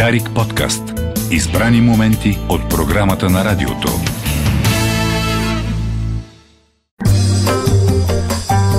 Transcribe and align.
Дарик 0.00 0.30
подкаст. 0.34 0.82
Избрани 1.30 1.80
моменти 1.80 2.38
от 2.48 2.70
програмата 2.70 3.30
на 3.30 3.44
радиото. 3.44 3.88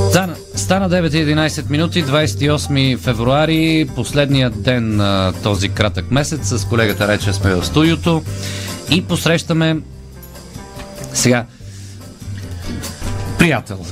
Стана, 0.09 0.35
стана 0.55 0.89
9.11 0.89 1.69
минути, 1.69 2.03
28 2.03 2.97
февруари, 2.97 3.89
последният 3.95 4.63
ден 4.63 4.95
на 4.95 5.33
този 5.43 5.69
кратък 5.69 6.11
месец. 6.11 6.59
С 6.59 6.65
колегата 6.65 7.07
Рече 7.07 7.33
сме 7.33 7.55
в 7.55 7.65
студиото 7.65 8.23
и 8.91 9.05
посрещаме 9.05 9.77
сега 11.13 11.45
приятел. 13.37 13.85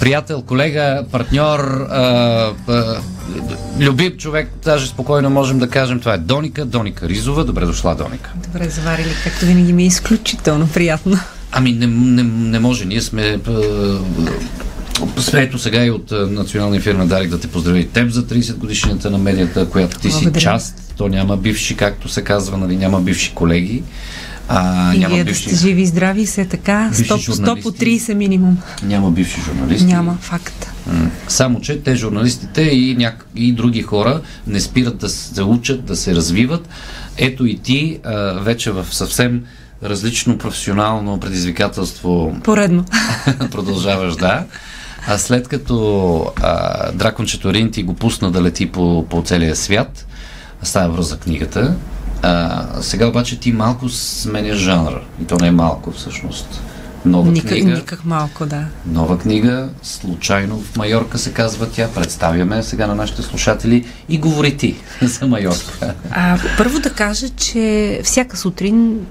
Приятел, 0.00 0.42
колега, 0.42 1.04
партньор, 1.12 1.60
а, 1.90 2.52
а, 2.68 3.00
любим 3.80 4.12
човек, 4.16 4.48
даже 4.64 4.86
спокойно 4.86 5.30
можем 5.30 5.58
да 5.58 5.68
кажем, 5.68 6.00
това 6.00 6.14
е 6.14 6.18
Доника, 6.18 6.64
Доника 6.64 7.08
Ризова. 7.08 7.44
Добре 7.44 7.66
дошла, 7.66 7.94
Доника. 7.94 8.32
Добре 8.46 8.68
заварили, 8.68 9.10
както 9.24 9.46
винаги 9.46 9.72
ми 9.72 9.82
е 9.82 9.86
изключително 9.86 10.68
приятно. 10.74 11.18
Ами 11.52 11.72
не, 11.72 11.86
не, 11.86 12.22
не 12.22 12.58
може, 12.58 12.84
ние 12.84 13.00
сме 13.00 13.38
Ето 15.34 15.58
сега 15.58 15.84
и 15.84 15.90
от 15.90 16.10
националния 16.10 16.80
фирма 16.80 17.06
Дарик 17.06 17.30
да 17.30 17.40
те 17.40 17.48
поздрави 17.48 17.88
теб 17.88 18.10
за 18.10 18.22
30 18.22 18.54
годишната 18.54 19.10
на 19.10 19.18
медията, 19.18 19.70
която 19.70 19.98
ти 19.98 20.08
Благодаря. 20.08 20.34
си 20.34 20.44
част. 20.44 20.94
То 20.96 21.08
няма 21.08 21.36
бивши, 21.36 21.76
както 21.76 22.08
се 22.08 22.22
казва, 22.22 22.56
нали, 22.56 22.76
няма 22.76 23.00
бивши 23.00 23.32
колеги. 23.34 23.82
А, 24.48 24.94
И 24.94 24.98
няма 24.98 25.14
вие 25.14 25.24
да 25.24 25.30
бивши, 25.30 25.48
сте 25.48 25.56
живи 25.56 25.82
и 25.82 25.86
здрави, 25.86 26.26
все 26.26 26.44
така, 26.44 26.90
Бивши 26.96 27.04
100, 27.04 27.16
100 27.16 27.62
по 27.62 27.70
журналисти. 27.70 28.12
30 28.12 28.14
минимум. 28.14 28.58
няма 28.82 29.10
бивши 29.10 29.40
журналисти. 29.40 29.86
Няма, 29.86 30.18
факт. 30.20 30.72
Само, 31.28 31.60
че 31.60 31.82
те, 31.82 31.96
журналистите 31.96 32.62
и, 32.62 32.96
няк... 32.96 33.26
и 33.36 33.52
други 33.52 33.82
хора 33.82 34.20
не 34.46 34.60
спират 34.60 34.96
да 34.98 35.08
се 35.08 35.42
учат, 35.42 35.84
да 35.84 35.96
се 35.96 36.14
развиват. 36.14 36.68
Ето 37.18 37.46
и 37.46 37.58
ти 37.58 37.98
а, 38.04 38.12
вече 38.32 38.70
в 38.70 38.86
съвсем 38.90 39.42
различно 39.82 40.38
професионално 40.38 41.20
предизвикателство 41.20 42.36
Поредно. 42.44 42.84
продължаваш, 43.50 44.16
да. 44.16 44.44
А 45.08 45.18
след 45.18 45.48
като 45.48 46.26
а, 46.42 46.92
Дракон 46.92 47.26
Четорин 47.26 47.70
ти 47.70 47.82
го 47.82 47.94
пусна 47.94 48.30
да 48.30 48.42
лети 48.42 48.66
по, 48.66 49.06
по 49.10 49.22
целия 49.22 49.56
свят, 49.56 50.06
става 50.62 50.88
въпрос 50.88 51.08
за 51.08 51.18
книгата, 51.18 51.74
а, 52.22 52.66
сега 52.80 53.06
обаче 53.06 53.40
ти 53.40 53.52
малко 53.52 53.88
сменяш 53.88 54.56
жанра. 54.56 55.00
И 55.22 55.24
то 55.24 55.36
не 55.40 55.46
е 55.46 55.50
малко 55.50 55.90
всъщност. 55.90 56.60
Нова 57.04 57.30
Никак, 57.30 57.50
книга. 57.50 57.70
никак 57.70 58.04
малко, 58.04 58.46
да. 58.46 58.64
Нова 58.86 59.18
книга, 59.18 59.68
случайно 59.82 60.60
в 60.60 60.76
Майорка 60.76 61.18
се 61.18 61.32
казва 61.32 61.70
тя. 61.70 61.88
Представяме 61.94 62.62
сега 62.62 62.86
на 62.86 62.94
нашите 62.94 63.22
слушатели 63.22 63.86
и 64.08 64.18
говори 64.18 64.56
ти 64.56 64.76
за 65.02 65.26
Майорка. 65.26 65.94
А, 66.10 66.38
първо 66.58 66.78
да 66.78 66.90
кажа, 66.90 67.28
че 67.28 68.00
всяка 68.04 68.36
сутрин 68.36 69.06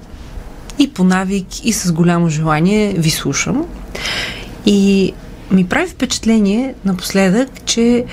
и 0.78 0.90
по 0.90 1.04
навик, 1.04 1.64
и 1.64 1.72
с 1.72 1.92
голямо 1.92 2.28
желание 2.28 2.92
ви 2.92 3.10
слушам. 3.10 3.64
И 4.66 5.12
ми 5.50 5.66
прави 5.66 5.88
впечатление 5.88 6.74
напоследък, 6.84 7.48
че 7.64 8.04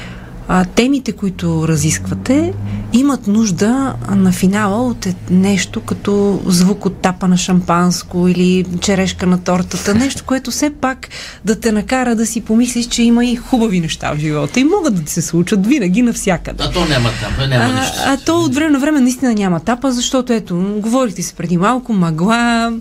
а, 0.48 0.66
темите, 0.66 1.12
които 1.12 1.68
разисквате, 1.68 2.54
имат 2.94 3.28
нужда 3.28 3.68
а, 4.08 4.16
на 4.16 4.32
финала 4.32 4.88
от 4.88 5.06
е- 5.06 5.16
нещо 5.30 5.82
като 5.82 6.14
звук 6.46 6.86
от 6.86 6.96
тапа 6.96 7.28
на 7.28 7.38
шампанско 7.38 8.28
или 8.28 8.66
черешка 8.80 9.26
на 9.26 9.38
тортата. 9.38 9.96
Нещо, 9.96 10.24
което 10.26 10.52
все 10.52 10.70
пак 10.72 11.08
да 11.46 11.60
те 11.60 11.72
накара 11.72 12.16
да 12.16 12.26
си 12.26 12.42
помислиш, 12.42 12.88
че 12.88 13.04
има 13.04 13.26
и 13.26 13.36
хубави 13.36 13.80
неща 13.80 14.14
в 14.14 14.20
живота. 14.20 14.60
И 14.60 14.64
могат 14.64 14.96
да 14.96 15.04
ти 15.04 15.12
се 15.12 15.22
случат 15.22 15.68
винаги 15.68 16.02
навсякъде. 16.02 16.64
А 16.64 16.72
то 16.72 16.86
няма 16.86 17.10
там, 17.22 17.50
няма 17.50 17.64
А, 17.66 17.80
нищо. 17.80 17.98
а 18.06 18.18
то 18.18 18.40
от 18.40 18.56
време 18.56 18.70
на 18.70 18.80
време 18.80 19.00
наистина 19.00 19.34
няма 19.34 19.60
тапа, 19.60 19.92
защото 19.92 20.34
ето, 20.34 20.56
говорите 20.78 21.24
се 21.24 21.34
преди 21.34 21.58
малко, 21.58 21.94
мъгла, 21.94 22.74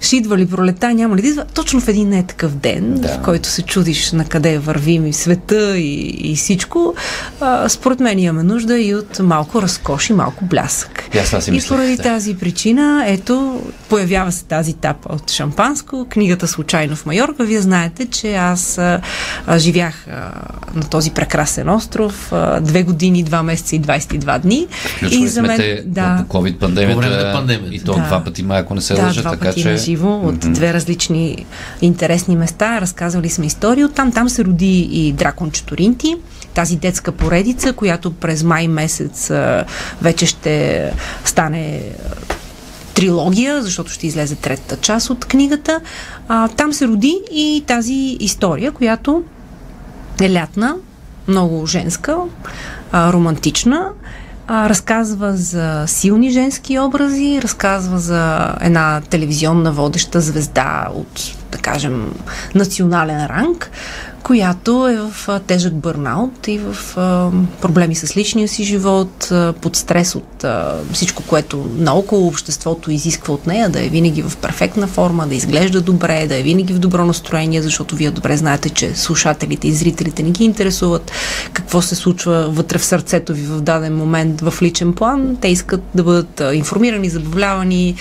ще 0.00 0.16
идва 0.16 0.38
ли 0.38 0.46
пролета, 0.46 0.94
няма 0.94 1.16
ли 1.16 1.22
да 1.22 1.28
идва. 1.28 1.44
Точно 1.44 1.80
в 1.80 1.88
един 1.88 2.08
не 2.08 2.22
такъв 2.22 2.54
ден, 2.54 2.94
Да. 2.94 3.08
в 3.08 3.18
който 3.18 3.48
се 3.48 3.62
чудиш 3.62 4.12
на 4.12 4.24
къде 4.24 4.58
вървим 4.58 5.06
и 5.06 5.12
света 5.12 5.78
и, 5.78 5.94
и 6.22 6.36
всичко, 6.36 6.94
а, 7.40 7.68
според 7.68 8.00
мен 8.00 8.18
имаме 8.18 8.42
нужда 8.42 8.78
и 8.78 8.94
от 8.94 9.18
малко 9.18 9.62
разкош 9.62 10.10
и 10.10 10.12
малко 10.12 10.44
блясък. 10.44 11.04
Си 11.40 11.56
И 11.56 11.68
поради 11.68 11.96
да. 11.96 12.02
тази 12.02 12.34
причина, 12.34 13.04
ето, 13.06 13.62
появява 13.88 14.32
се 14.32 14.44
тази 14.44 14.72
тапа 14.72 15.08
от 15.14 15.30
шампанско, 15.30 16.06
книгата 16.10 16.48
Случайно 16.48 16.96
в 16.96 17.06
Майорка. 17.06 17.44
Вие 17.44 17.60
знаете, 17.60 18.06
че 18.06 18.34
аз 18.34 18.78
а, 18.78 19.00
а, 19.46 19.58
живях 19.58 20.06
а, 20.08 20.12
на 20.74 20.84
този 20.90 21.10
прекрасен 21.10 21.68
остров 21.68 22.32
а, 22.32 22.60
две 22.60 22.82
години, 22.82 23.22
два 23.22 23.42
месеца 23.42 23.76
и 23.76 23.80
22 23.80 24.38
дни. 24.38 24.66
Включвали 24.70 25.22
и 25.24 25.28
за 25.28 25.42
мен, 25.42 25.56
те 25.56 25.82
да, 25.86 26.24
COVID-пандемията. 26.28 27.32
Пандемията. 27.32 27.74
И 27.74 27.80
то 27.80 27.94
Да. 27.94 28.00
два 28.00 28.24
пъти, 28.24 28.42
май, 28.42 28.60
ако 28.60 28.74
не 28.74 28.80
се 28.80 28.94
да, 28.94 29.02
лъжа, 29.02 29.20
два 29.20 29.30
така 29.30 29.46
пъти 29.46 29.62
че... 29.62 29.70
на 29.70 29.76
живо, 29.76 30.20
от 30.24 30.44
Мгм. 30.44 30.52
две 30.52 30.74
различни 30.74 31.46
интересни 31.80 32.36
места. 32.36 32.80
Разказвали 32.80 33.28
сме 33.28 33.46
истории 33.46 33.84
от 33.84 33.94
там. 33.94 34.12
Там 34.12 34.28
се 34.28 34.44
роди 34.44 34.88
и 34.92 35.12
Дракон 35.12 35.50
Четоринти, 35.50 36.16
тази 36.54 36.76
детска 36.88 37.12
поредица, 37.12 37.72
която 37.72 38.12
през 38.12 38.42
май 38.42 38.68
месец 38.68 39.30
а, 39.30 39.64
вече 40.02 40.26
ще 40.26 40.92
стане 41.24 41.82
трилогия, 42.94 43.62
защото 43.62 43.92
ще 43.92 44.06
излезе 44.06 44.36
третата 44.36 44.76
част 44.76 45.10
от 45.10 45.24
книгата. 45.24 45.80
А, 46.28 46.48
там 46.48 46.72
се 46.72 46.86
роди 46.86 47.20
и 47.32 47.64
тази 47.66 48.16
история, 48.20 48.72
която 48.72 49.22
е 50.20 50.32
лятна, 50.32 50.76
много 51.28 51.66
женска, 51.66 52.16
а, 52.92 53.12
романтична. 53.12 53.88
А, 54.46 54.68
разказва 54.68 55.36
за 55.36 55.84
силни 55.86 56.30
женски 56.30 56.78
образи, 56.78 57.40
разказва 57.42 57.98
за 57.98 58.54
една 58.60 59.00
телевизионна 59.10 59.72
водеща 59.72 60.20
звезда 60.20 60.88
от, 60.94 61.36
да 61.52 61.58
кажем, 61.58 62.14
национален 62.54 63.26
ранг, 63.26 63.70
която 64.28 64.88
е 64.88 64.96
в 64.96 65.40
тежък 65.46 65.74
бърнаут 65.74 66.48
и 66.48 66.58
в 66.58 66.94
проблеми 67.60 67.94
с 67.94 68.16
личния 68.16 68.48
си 68.48 68.64
живот, 68.64 69.32
под 69.62 69.76
стрес 69.76 70.14
от 70.14 70.37
а, 70.44 70.74
всичко, 70.92 71.22
което 71.22 71.66
наоколо 71.76 72.26
обществото 72.26 72.90
изисква 72.90 73.34
от 73.34 73.46
нея, 73.46 73.68
да 73.68 73.84
е 73.84 73.88
винаги 73.88 74.22
в 74.22 74.36
перфектна 74.36 74.86
форма, 74.86 75.26
да 75.26 75.34
изглежда 75.34 75.80
добре, 75.80 76.26
да 76.26 76.36
е 76.36 76.42
винаги 76.42 76.72
в 76.72 76.78
добро 76.78 77.06
настроение, 77.06 77.62
защото 77.62 77.96
вие 77.96 78.10
добре 78.10 78.36
знаете, 78.36 78.70
че 78.70 78.94
слушателите 78.94 79.68
и 79.68 79.72
зрителите 79.72 80.22
не 80.22 80.30
ги 80.30 80.44
интересуват 80.44 81.12
какво 81.52 81.82
се 81.82 81.94
случва 81.94 82.48
вътре 82.48 82.78
в 82.78 82.84
сърцето 82.84 83.34
ви 83.34 83.42
в 83.42 83.60
даден 83.60 83.96
момент 83.96 84.40
в 84.40 84.54
личен 84.62 84.92
план. 84.92 85.36
Те 85.40 85.48
искат 85.48 85.82
да 85.94 86.02
бъдат 86.02 86.42
информирани, 86.54 87.08
забавлявани 87.08 87.94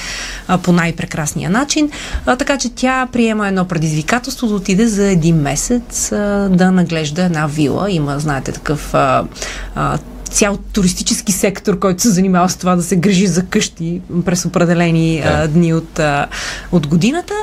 а, 0.48 0.58
по 0.58 0.72
най-прекрасния 0.72 1.50
начин. 1.50 1.92
А, 2.26 2.36
така 2.36 2.58
че 2.58 2.70
тя 2.70 3.08
приема 3.12 3.48
едно 3.48 3.66
предизвикателство 3.66 4.48
да 4.48 4.56
отиде 4.56 4.88
за 4.88 5.08
един 5.08 5.36
месец 5.36 6.12
а, 6.12 6.50
да 6.52 6.72
наглежда 6.72 7.24
една 7.24 7.48
вила. 7.48 7.92
Има, 7.92 8.20
знаете, 8.20 8.52
такъв 8.52 8.94
а, 8.94 9.24
а, 9.76 9.98
цял 10.30 10.58
туристически 10.58 11.32
сектор, 11.32 11.80
който 11.80 12.02
се 12.02 12.10
занимава 12.10 12.50
с 12.50 12.56
това 12.56 12.76
да 12.76 12.84
се 12.84 12.96
грижи 12.96 13.28
за 13.28 13.46
къщи 13.46 14.02
през 14.26 14.46
определени 14.46 15.22
Да. 15.24 15.30
а, 15.30 15.48
дни 15.48 15.74
от, 15.74 16.00
а, 16.00 16.28
от 16.72 16.88
годината. 16.88 17.34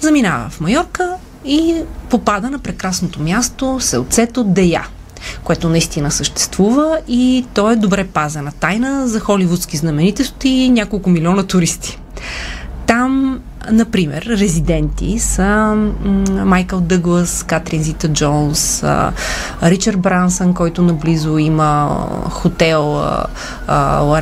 Заминава 0.00 0.48
в 0.50 0.60
Майорка 0.60 1.12
и 1.44 1.74
попада 2.10 2.50
на 2.50 2.58
прекрасното 2.58 3.22
място 3.22 3.76
селцето 3.80 4.44
Дея 4.44 4.86
което 5.44 5.68
наистина 5.68 6.10
съществува 6.10 7.00
и 7.08 7.44
то 7.54 7.70
е 7.70 7.76
добре 7.76 8.04
пазена 8.04 8.52
тайна 8.52 9.08
за 9.08 9.20
холивудски 9.20 9.76
знаменитости 9.76 10.48
и 10.48 10.70
няколко 10.70 11.10
милиона 11.10 11.42
туристи. 11.42 11.98
Там, 12.86 13.40
например, 13.70 14.22
резиденти 14.22 15.18
са 15.18 15.76
Майкъл 16.30 16.80
Дъглас, 16.80 17.42
Катрин 17.42 17.82
Зита 17.82 18.08
Джонс, 18.08 18.84
Ричард 19.62 20.00
Брансън, 20.00 20.54
който 20.54 20.82
наблизо 20.82 21.38
има 21.38 22.06
хотел 22.30 23.02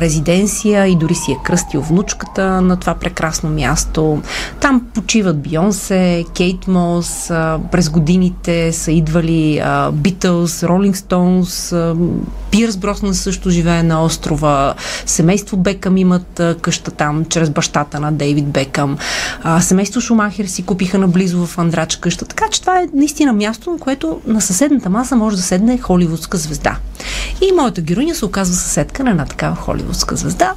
резиденция 0.01 0.87
и 0.87 0.95
дори 0.95 1.15
си 1.15 1.31
е 1.31 1.37
кръстил 1.43 1.81
внучката 1.81 2.61
на 2.61 2.77
това 2.77 2.95
прекрасно 2.95 3.49
място. 3.49 4.21
Там 4.59 4.81
почиват 4.93 5.41
Бионсе, 5.41 6.25
Кейт 6.37 6.67
Мос, 6.67 7.27
през 7.71 7.89
годините 7.89 8.73
са 8.73 8.91
идвали 8.91 9.61
Битълс, 9.93 10.63
Ролинг 10.63 10.97
Стоунс, 10.97 11.75
Пирс 12.51 12.77
Броснан 12.77 13.15
също 13.15 13.49
живее 13.49 13.83
на 13.83 14.03
острова, 14.03 14.73
семейство 15.05 15.57
Бекъм 15.57 15.97
имат 15.97 16.41
къща 16.61 16.91
там, 16.91 17.25
чрез 17.25 17.49
бащата 17.49 17.99
на 17.99 18.11
Дейвид 18.11 18.47
Бекъм. 18.47 18.97
А, 19.43 19.61
семейство 19.61 20.01
Шумахер 20.01 20.45
си 20.45 20.63
купиха 20.63 20.97
наблизо 20.97 21.45
в 21.45 21.57
Андрач 21.57 21.95
къща, 21.95 22.25
така 22.25 22.45
че 22.51 22.61
това 22.61 22.79
е 22.79 22.87
наистина 22.93 23.33
място, 23.33 23.71
на 23.71 23.77
което 23.77 24.21
на 24.27 24.41
съседната 24.41 24.89
маса 24.89 25.15
може 25.15 25.35
да 25.35 25.41
седне 25.41 25.77
холивудска 25.77 26.37
звезда. 26.37 26.77
И 27.41 27.51
моята 27.55 27.81
героиня 27.81 28.15
се 28.15 28.25
оказва 28.25 28.55
съседка 28.55 29.03
на 29.03 29.09
една 29.09 29.25
такава 29.25 29.55
холивудска 29.55 30.15
звезда, 30.15 30.53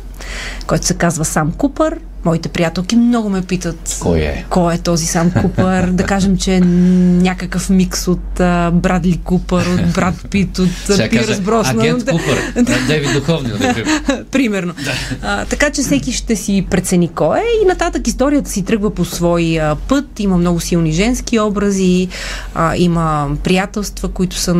който 0.66 0.86
се 0.86 0.94
казва 0.94 1.24
Сам 1.24 1.52
Купър, 1.52 2.00
моите 2.24 2.48
приятелки 2.48 2.96
много 2.96 3.30
ме 3.30 3.42
питат 3.42 3.98
Кой 4.00 4.18
е? 4.18 4.44
кой 4.50 4.74
е 4.74 4.78
този 4.78 5.06
сам 5.06 5.30
Купър. 5.30 5.86
да 5.86 6.02
кажем, 6.02 6.36
че 6.36 6.54
е 6.54 6.60
някакъв 6.60 7.70
микс 7.70 8.08
от 8.08 8.40
а, 8.40 8.70
Брадли 8.70 9.20
Купър, 9.24 9.66
от 9.66 9.92
Брад 9.92 10.14
Пит, 10.30 10.58
от 10.58 10.68
Пирс 11.10 11.40
Броснан. 11.40 11.80
Агент 11.80 12.10
Купър. 12.10 12.52
Дейвид 12.86 13.28
например. 13.28 14.24
Примерно. 14.30 14.74
А, 15.22 15.44
така 15.44 15.70
че 15.70 15.82
всеки 15.82 16.12
ще 16.12 16.36
си 16.36 16.66
прецени 16.70 17.08
кой 17.08 17.38
е 17.38 17.62
и 17.62 17.66
нататък 17.66 18.06
историята 18.06 18.50
си 18.50 18.64
тръгва 18.64 18.94
по 18.94 19.04
свой 19.04 19.58
а, 19.60 19.76
път. 19.88 20.20
Има 20.20 20.36
много 20.36 20.60
силни 20.60 20.92
женски 20.92 21.40
образи, 21.40 22.08
а, 22.54 22.76
има 22.76 23.28
приятелства, 23.42 24.08
които 24.08 24.36
са 24.36 24.54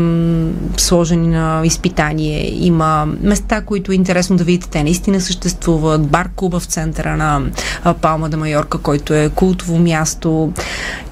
сложени 0.77 1.29
на 1.29 1.63
изпитание, 1.65 2.55
има 2.55 3.07
места, 3.23 3.61
които 3.61 3.93
е 3.93 3.95
интересно 3.95 4.37
да 4.37 4.45
видите. 4.45 4.69
Те 4.71 4.83
наистина 4.83 5.21
съществуват. 5.21 5.54
Бар 5.99 6.29
Куба 6.37 6.61
в 6.61 6.65
центъра 6.65 7.17
на 7.17 7.43
Палма 8.01 8.29
де 8.29 8.37
Майорка, 8.37 8.79
който 8.79 9.15
е 9.15 9.31
култово 9.35 9.79
място. 9.79 10.53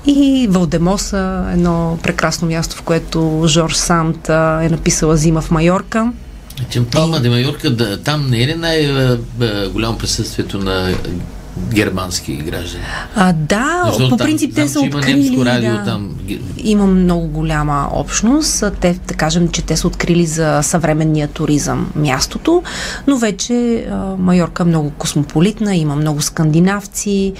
И 0.06 0.48
Валдемоса, 0.50 1.50
едно 1.52 1.98
прекрасно 2.02 2.48
място, 2.48 2.76
в 2.76 2.82
което 2.82 3.44
Жорж 3.46 3.76
Санд 3.76 4.28
а, 4.28 4.62
е 4.62 4.68
написала 4.68 5.16
Зима 5.16 5.40
в 5.40 5.50
Майорка. 5.50 6.12
Че 6.70 6.84
Палма 6.84 7.20
де 7.20 7.28
Майорка, 7.28 7.98
там 8.04 8.30
не 8.30 8.42
е 8.42 8.46
ли 8.46 8.54
най-голямо 8.54 9.98
присъствието 9.98 10.58
на 10.58 10.94
германски 11.58 12.36
граждани? 12.36 12.84
А, 13.16 13.32
да, 13.32 13.82
Защото 13.86 14.10
по 14.10 14.16
там 14.16 14.26
принцип 14.26 14.54
те 14.54 14.66
знам, 14.66 14.82
са 14.82 14.86
има 14.86 14.98
открили. 14.98 15.20
немско 15.20 15.44
радио 15.44 15.72
да. 15.72 15.84
там. 15.84 16.10
Има 16.58 16.86
много 16.86 17.26
голяма 17.26 17.88
общност. 17.92 18.64
Те, 18.80 18.98
да 19.08 19.14
кажем, 19.14 19.48
че 19.48 19.62
те 19.62 19.76
са 19.76 19.86
открили 19.86 20.26
за 20.26 20.60
съвременния 20.62 21.28
туризъм 21.28 21.90
мястото, 21.96 22.62
но 23.06 23.16
вече 23.16 23.86
а, 23.90 23.96
Майорка 24.18 24.62
е 24.62 24.66
много 24.66 24.90
космополитна, 24.90 25.76
има 25.76 25.96
много 25.96 26.22
скандинавци, 26.22 27.32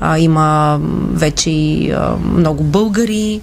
а, 0.00 0.18
има 0.18 0.78
вече 1.12 1.50
и 1.50 1.90
а, 1.90 2.16
много 2.34 2.64
българи, 2.64 3.40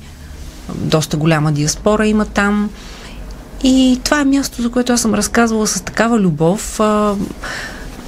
доста 0.76 1.18
голяма 1.18 1.52
диаспора 1.52 2.08
има 2.08 2.26
там. 2.26 2.70
И 3.64 4.00
това 4.04 4.22
е 4.22 4.26
място, 4.26 4.62
за 4.62 4.72
което 4.72 4.94
аз 4.94 5.02
съм 5.02 5.14
разказвала 5.14 5.68
с 5.68 5.82
такава 5.82 6.20
любов. 6.20 6.80
А, 6.80 7.16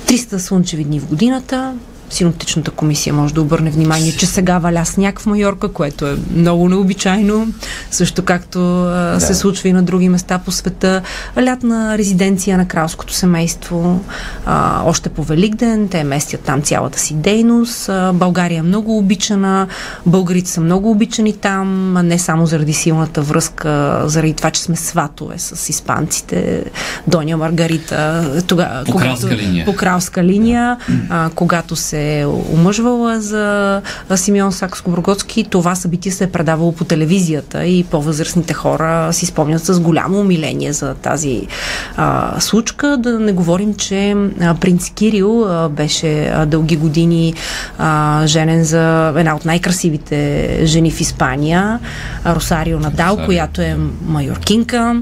300 0.08 0.38
слънчеви 0.38 0.84
дни 0.84 1.00
в 1.00 1.06
годината. 1.06 1.74
Синоптичната 2.16 2.72
комисия 2.72 3.14
може 3.14 3.34
да 3.34 3.42
обърне 3.42 3.70
внимание, 3.70 4.12
че 4.12 4.26
сега 4.26 4.58
валя 4.58 4.86
сняг 4.86 5.20
в 5.20 5.26
Майорка, 5.26 5.68
което 5.68 6.08
е 6.08 6.16
много 6.36 6.70
необичайно, 6.70 7.48
също 7.92 8.24
както 8.24 8.60
а, 8.84 8.90
Да. 9.14 9.20
се 9.22 9.36
случва 9.36 9.70
и 9.70 9.74
на 9.74 9.84
други 9.84 10.10
места 10.10 10.40
по 10.40 10.52
света. 10.52 11.02
Лятна 11.44 11.98
резиденция 11.98 12.58
на 12.58 12.68
кралското 12.68 13.14
семейство, 13.14 14.02
а, 14.46 14.82
още 14.86 15.10
по 15.10 15.24
Великден, 15.24 15.88
те 15.88 16.04
местят 16.04 16.42
там 16.42 16.62
цялата 16.62 17.00
си 17.00 17.14
дейност. 17.14 17.90
А, 17.90 18.14
България 18.14 18.60
е 18.60 18.62
много 18.62 18.98
обичана, 18.98 19.68
българите 20.06 20.50
са 20.50 20.62
много 20.62 20.92
обичани 20.92 21.34
там, 21.34 21.94
не 21.94 22.20
само 22.20 22.46
заради 22.46 22.74
силната 22.74 23.22
връзка, 23.22 23.70
заради 24.06 24.34
това, 24.34 24.52
че 24.52 24.62
сме 24.62 24.76
сватове 24.76 25.36
с 25.38 25.70
испанците, 25.70 26.64
Доня 27.08 27.38
Маргарита, 27.38 28.02
тога, 28.48 28.84
По 28.86 28.96
кралска 28.96 29.36
линия. 29.36 29.66
по 29.66 29.76
кралска 29.76 30.24
линия, 30.24 30.78
а, 31.10 31.30
когато 31.36 31.76
се 31.76 32.05
е 32.06 32.25
омъжвала 32.25 33.22
за 33.22 33.81
Симеон 34.16 34.52
Сакско-Бургоцки, 34.52 35.50
това 35.50 35.75
събитие 35.75 36.12
се 36.12 36.24
е 36.24 36.31
предавало 36.31 36.72
по 36.72 36.84
телевизията 36.84 37.66
и 37.66 37.84
по-възрастните 37.84 38.54
хора 38.54 39.13
си 39.13 39.25
спомнят 39.25 39.66
с 39.66 39.80
голямо 39.80 40.19
умиление 40.19 40.74
за 40.74 40.94
тази 40.94 41.48
а, 41.96 42.40
случка. 42.40 42.98
Да 42.98 43.19
не 43.19 43.31
говорим, 43.31 43.74
че 43.74 44.16
а, 44.42 44.54
принц 44.54 44.90
Кирил 44.90 45.44
а, 45.44 45.69
беше 45.69 46.25
а, 46.25 46.46
дълги 46.46 46.78
години 46.78 47.34
а, 47.78 48.22
женен 48.25 48.63
за 48.63 49.13
една 49.18 49.36
от 49.36 49.46
най-красивите 49.46 50.60
жени 50.66 50.92
в 50.92 51.01
Испания, 51.01 51.80
Росарио 52.25 52.80
Надал, 52.80 53.12
Росарио. 53.12 53.25
която 53.25 53.62
е 53.62 53.78
майоркинка. 54.06 55.01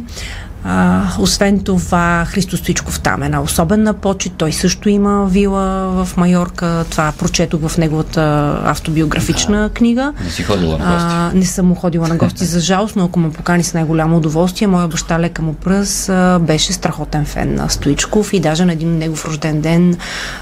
А, 0.65 1.03
освен 1.19 1.59
това, 1.59 2.25
Христо 2.27 2.57
Стоичков 2.57 2.99
там 2.99 3.23
е 3.23 3.25
една 3.25 3.41
особена 3.41 3.93
почет. 3.93 4.33
Той 4.37 4.51
също 4.51 4.89
има 4.89 5.25
вила 5.25 6.05
в 6.05 6.17
Майорка. 6.17 6.85
Това 6.89 7.13
прочетох 7.19 7.67
в 7.67 7.77
неговата 7.77 8.21
автобиографична 8.65 9.69
книга. 9.73 10.13
Не 10.23 10.29
си 10.29 10.43
ходила 10.43 10.77
на 10.77 10.93
гости. 10.93 11.07
А, 11.09 11.31
не 11.33 11.45
съм 11.45 11.65
му 11.65 11.75
ходила 11.75 12.07
на 12.07 12.15
гости 12.15 12.45
за 12.45 12.59
жалост, 12.59 12.95
но 12.95 13.05
ако 13.05 13.19
ме 13.19 13.31
покани 13.31 13.63
с 13.63 13.73
най-голямо 13.73 14.17
удоволствие, 14.17 14.67
моя 14.67 14.87
баща 14.87 15.19
лека 15.19 15.41
му 15.41 15.53
пръс 15.53 16.09
а, 16.09 16.39
беше 16.41 16.73
страхотен 16.73 17.25
фен 17.25 17.55
на 17.55 17.69
Стоичков 17.69 18.33
и 18.33 18.39
даже 18.39 18.65
на 18.65 18.73
един 18.73 18.97
негов 18.97 19.25
рожден 19.25 19.61
ден 19.61 19.97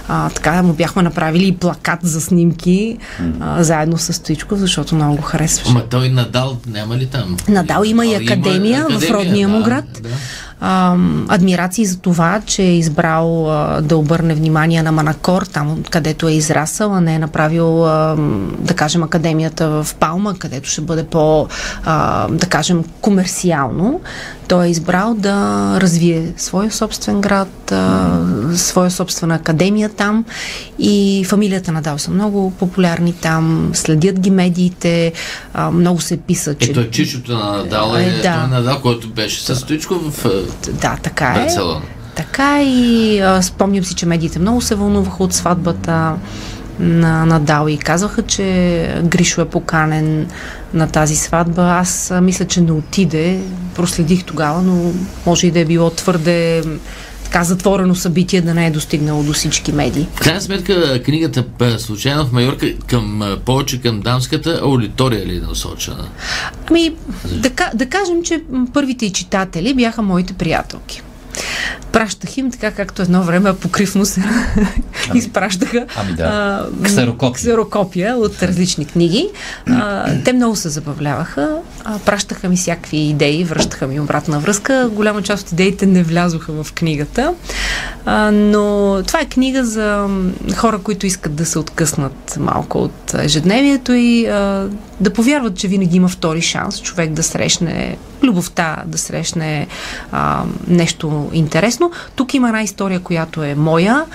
а, 0.08 0.30
така 0.30 0.64
му 0.64 0.74
бяхме 0.74 1.02
направили 1.02 1.48
и 1.48 1.58
плакат 1.58 2.00
за 2.04 2.22
снимки 2.22 2.98
а, 3.40 3.64
заедно 3.64 3.98
с 3.98 4.14
Стоичков, 4.14 4.60
защото 4.60 4.96
много 4.96 5.16
го 5.16 5.22
харесваше. 5.22 5.72
Ама 5.72 5.84
той 5.90 6.10
Надал 6.10 6.58
няма 6.68 6.98
ли 6.98 7.06
там? 7.06 7.38
Надал 7.48 7.84
има 7.84 8.06
и 8.06 8.16
А, 8.16 8.18
академия 8.24 8.88
в 8.90 9.12
родния 9.12 9.48
му 9.48 9.58
да, 9.58 9.64
град. 9.64 9.86
Да. 10.04 10.10
Yeah. 10.12 10.51
А, 10.64 10.96
адмирации 11.28 11.86
за 11.86 12.00
това, 12.00 12.42
че 12.46 12.64
е 12.64 12.78
избрал 12.78 13.52
а, 13.52 13.82
да 13.82 13.98
обърне 13.98 14.36
внимание 14.36 14.84
на 14.84 14.92
Манакор, 14.92 15.42
там 15.42 15.84
където 15.90 16.28
е 16.28 16.32
израсъл, 16.32 16.94
а 16.94 17.02
не 17.02 17.16
е 17.16 17.20
направил, 17.20 17.86
а, 17.86 18.16
да 18.60 18.74
кажем, 18.74 19.04
академията 19.04 19.70
в 19.70 19.96
Палма, 19.96 20.36
където 20.40 20.70
ще 20.70 20.82
бъде 20.82 21.04
по, 21.04 21.48
а, 21.84 22.28
да 22.28 22.46
кажем, 22.46 22.84
комерциално. 23.02 24.02
Той 24.48 24.66
е 24.66 24.70
избрал 24.70 25.14
да 25.14 25.78
развие 25.82 26.34
своя 26.38 26.72
собствен 26.72 27.22
град, 27.22 27.72
а, 27.72 28.20
своя 28.56 28.92
собствена 28.92 29.36
академия 29.36 29.90
там 29.90 30.26
и 30.80 31.26
фамилията 31.28 31.72
Надал 31.72 31.98
са 31.98 32.12
много 32.12 32.52
популярни 32.52 33.14
там, 33.14 33.72
следят 33.74 34.20
ги 34.20 34.32
медиите, 34.32 35.14
а, 35.54 35.72
много 35.72 36.02
се 36.02 36.18
писа, 36.18 36.56
че... 36.56 36.72
Ето 36.72 36.80
е 36.80 36.90
чичото 36.90 37.32
на 37.32 37.58
Надал, 37.58 37.96
е, 37.96 38.04
Е, 38.04 38.06
е 38.06 38.22
да. 38.22 38.22
той 38.22 38.48
Надал, 38.50 38.82
който 38.82 39.10
беше 39.10 39.56
Стоичко 39.56 39.96
в 39.96 40.26
е, 40.26 40.30
Да, 40.72 40.98
така 41.04 41.26
е. 41.26 41.44
Барселона. 41.44 41.82
Така 42.16 42.64
и 42.64 43.20
а, 43.20 43.42
спомням 43.42 43.84
си, 43.84 43.96
че 43.96 44.06
медиите 44.06 44.40
много 44.40 44.62
се 44.62 44.76
вълнуваха 44.76 45.24
от 45.24 45.34
сватбата 45.34 46.16
на 46.80 47.26
Надал 47.26 47.68
и 47.68 47.78
казваха, 47.78 48.22
че 48.22 49.02
Гришо 49.04 49.42
е 49.42 49.46
поканен 49.46 50.28
на 50.74 50.88
тази 50.88 51.16
сватба. 51.16 51.62
Аз 51.62 52.14
мисля, 52.22 52.46
че 52.46 52.62
не 52.62 52.72
отиде. 52.72 53.40
Проследих 53.76 54.24
тогава, 54.24 54.62
но 54.62 54.92
може 55.26 55.48
и 55.48 55.52
да 55.52 55.60
е 55.60 55.66
било 55.66 55.90
твърде 55.90 56.64
така 57.32 57.44
затворено 57.44 57.96
събитие, 57.96 58.42
да 58.42 58.54
не 58.54 58.68
е 58.68 58.72
достигнало 58.72 59.24
до 59.24 59.34
всички 59.34 59.72
медии. 59.72 60.08
В 60.16 60.20
крайна 60.20 60.42
сметка 60.42 61.04
книгата 61.04 61.44
случайно 61.78 62.26
в 62.26 62.32
Майорка 62.32 62.78
към, 62.88 63.38
повече 63.46 63.82
към 63.82 64.02
дамската 64.02 64.60
аудитория 64.64 65.26
ли 65.26 65.38
е 65.38 65.40
насочена? 65.40 66.08
Ами, 66.70 66.94
да, 67.26 67.50
да 67.74 67.86
кажем, 67.86 68.24
че 68.24 68.42
първите 68.74 69.06
и 69.06 69.10
читатели 69.10 69.74
бяха 69.74 70.02
моите 70.02 70.34
приятелки. 70.34 71.02
Пращах 71.92 72.38
им, 72.38 72.52
така 72.52 72.72
както 72.72 73.02
едно 73.02 73.24
време 73.24 73.56
покривно 73.56 74.06
се 74.06 74.24
изпращаха 75.16 75.86
ами 75.96 76.14
да. 76.14 76.24
а, 76.24 76.84
Ксерокопия. 76.84 77.34
ксерокопия 77.34 78.16
от 78.16 78.44
различни 78.44 78.86
книги. 78.86 79.30
А, 79.70 80.06
те 80.26 80.34
много 80.34 80.56
се 80.56 80.70
забавляваха, 80.70 81.58
пращаха 82.06 82.50
ми 82.50 82.56
всякакви 82.56 82.98
идеи, 82.98 83.44
връщаха 83.44 83.88
ми 83.88 84.00
обратна 84.00 84.40
връзка. 84.40 84.90
Голяма 84.94 85.22
част 85.22 85.46
от 85.46 85.52
идеите 85.52 85.86
не 85.86 86.04
влязоха 86.04 86.64
в 86.64 86.74
книгата, 86.74 87.34
а, 88.06 88.32
но 88.32 88.98
това 89.08 89.20
е 89.20 89.26
книга 89.26 89.66
за 89.66 90.08
хора, 90.56 90.80
които 90.80 91.06
искат 91.06 91.36
да 91.36 91.46
се 91.46 91.60
откъснат 91.60 92.38
малко 92.40 92.78
от 92.78 93.14
ежедневието 93.14 93.94
и 93.94 94.28
а, 94.28 94.70
да 95.00 95.14
повярват, 95.14 95.58
че 95.58 95.68
винаги 95.68 95.98
има 95.98 96.08
втори 96.08 96.42
шанс 96.42 96.82
човек 96.82 97.12
да 97.12 97.24
срещне 97.24 97.98
любовта, 98.24 98.84
да 98.86 98.98
срещне 98.98 99.68
а, 100.12 100.44
нещо 100.68 101.30
интересно. 101.34 101.92
Тук 102.16 102.34
има 102.34 102.48
една 102.48 102.62
история, 102.62 103.00
която 103.00 103.44
е 103.44 103.56
моя. 103.56 104.06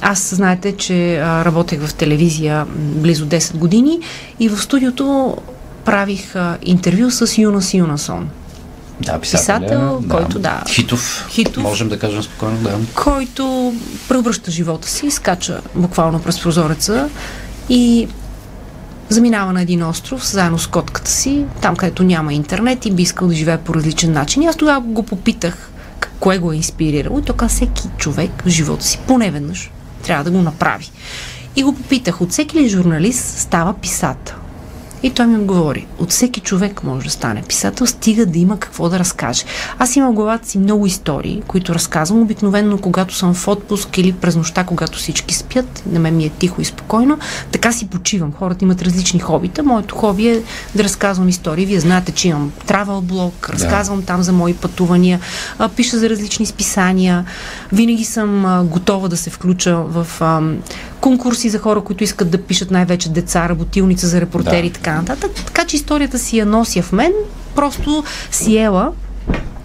Аз 0.00 0.34
знаете, 0.34 0.76
че 0.76 1.20
работех 1.20 1.86
в 1.86 1.94
телевизия 1.94 2.66
близо 2.76 3.26
10 3.26 3.56
години 3.56 4.00
и 4.40 4.48
в 4.48 4.62
студиото 4.62 5.36
правих 5.90 6.36
а, 6.36 6.58
интервю 6.62 7.10
с 7.10 7.38
Юнас 7.38 7.74
Юнасон, 7.74 8.28
Да, 9.00 9.18
писателя, 9.18 9.60
писател, 9.60 10.02
който, 10.08 10.38
да. 10.38 10.62
Хитов, 10.68 11.26
Хитов. 11.30 11.62
можем 11.62 11.88
да 11.88 11.98
кажем 11.98 12.22
спокойно, 12.22 12.58
да. 12.58 12.78
който 12.94 13.74
превръща 14.08 14.50
живота 14.50 14.88
си, 14.88 15.10
скача 15.10 15.60
буквално 15.74 16.22
през 16.22 16.42
прозореца 16.42 17.08
и 17.68 18.08
заминава 19.08 19.52
на 19.52 19.62
един 19.62 19.82
остров 19.82 20.30
заедно 20.30 20.58
с 20.58 20.66
котката 20.66 21.10
си, 21.10 21.44
там 21.60 21.76
където 21.76 22.02
няма 22.02 22.34
интернет 22.34 22.86
и 22.86 22.90
би 22.90 23.02
искал 23.02 23.28
да 23.28 23.34
живее 23.34 23.58
по 23.58 23.74
различен 23.74 24.12
начин. 24.12 24.42
И 24.42 24.46
аз 24.46 24.56
тогава 24.56 24.80
го 24.80 25.02
попитах 25.02 25.70
кое 26.20 26.38
го 26.38 26.52
е 26.52 26.56
инспирирало 26.56 27.18
и 27.18 27.22
той 27.22 27.36
каза, 27.36 27.54
всеки 27.54 27.82
човек 27.98 28.42
в 28.44 28.48
живота 28.48 28.84
си 28.84 28.98
поне 29.06 29.30
веднъж 29.30 29.70
трябва 30.02 30.24
да 30.24 30.30
го 30.30 30.42
направи. 30.42 30.90
И 31.56 31.62
го 31.62 31.74
попитах, 31.74 32.20
от 32.20 32.30
всеки 32.30 32.60
ли 32.60 32.68
журналист 32.68 33.38
става 33.38 33.74
писател? 33.74 34.37
И 35.02 35.10
той 35.10 35.26
ми 35.26 35.36
отговори, 35.36 35.86
от 35.98 36.10
всеки 36.10 36.40
човек 36.40 36.84
може 36.84 37.04
да 37.04 37.10
стане 37.10 37.42
писател, 37.42 37.86
стига 37.86 38.26
да 38.26 38.38
има 38.38 38.58
какво 38.58 38.88
да 38.88 38.98
разкаже. 38.98 39.44
Аз 39.78 39.96
имам 39.96 40.12
в 40.12 40.14
главата 40.14 40.48
си 40.48 40.58
много 40.58 40.86
истории, 40.86 41.42
които 41.46 41.74
разказвам 41.74 42.22
обикновено, 42.22 42.78
когато 42.78 43.14
съм 43.14 43.34
в 43.34 43.48
отпуск 43.48 43.98
или 43.98 44.12
през 44.12 44.36
нощта, 44.36 44.64
когато 44.64 44.98
всички 44.98 45.34
спят, 45.34 45.82
на 45.86 46.00
мен 46.00 46.16
ми 46.16 46.24
е 46.24 46.28
тихо 46.28 46.60
и 46.60 46.64
спокойно, 46.64 47.18
така 47.52 47.72
си 47.72 47.88
почивам. 47.88 48.32
Хората 48.32 48.64
имат 48.64 48.82
различни 48.82 49.20
хобита. 49.20 49.62
Моето 49.62 49.94
хоби 49.94 50.28
е 50.28 50.42
да 50.74 50.84
разказвам 50.84 51.28
истории. 51.28 51.66
Вие 51.66 51.80
знаете, 51.80 52.12
че 52.12 52.28
имам 52.28 52.52
travel 52.66 53.00
блог, 53.00 53.50
разказвам 53.50 54.00
да. 54.00 54.06
там 54.06 54.22
за 54.22 54.32
мои 54.32 54.54
пътувания, 54.54 55.20
пиша 55.76 55.98
за 55.98 56.10
различни 56.10 56.46
списания. 56.46 57.24
Винаги 57.72 58.04
съм 58.04 58.66
готова 58.70 59.08
да 59.08 59.16
се 59.16 59.30
включа 59.30 59.76
в 59.76 60.06
конкурси 61.00 61.48
за 61.48 61.58
хора, 61.58 61.80
които 61.80 62.04
искат 62.04 62.30
да 62.30 62.42
пишат 62.42 62.70
най-вече 62.70 63.08
деца, 63.08 63.48
работилница 63.48 64.06
за 64.06 64.20
репортери 64.20 64.60
да. 64.60 64.66
и 64.66 64.70
така 64.70 64.94
нататък. 64.94 65.30
Така 65.46 65.64
че 65.64 65.76
историята 65.76 66.18
си 66.18 66.38
я 66.38 66.46
нося 66.46 66.82
в 66.82 66.92
мен, 66.92 67.12
просто 67.54 68.04
си 68.30 68.58
ела 68.58 68.92